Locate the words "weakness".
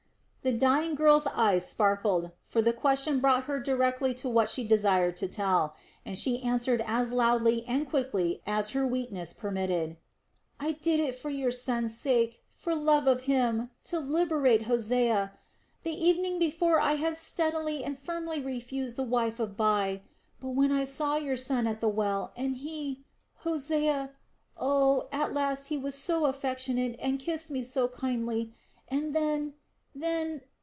8.83-9.33